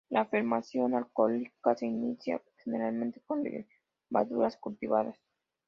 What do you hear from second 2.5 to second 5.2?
generalmente con levaduras cultivadas.